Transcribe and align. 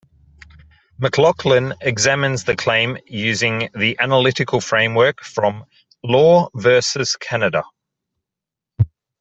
McLachlin 0.99 1.75
examines 1.79 2.45
the 2.45 2.55
claim 2.55 2.97
using 3.05 3.69
the 3.75 3.95
analytical 3.99 4.59
framework 4.59 5.19
from 5.21 5.63
"Law 6.03 6.49
versus 6.55 7.15
Canada". 7.15 7.61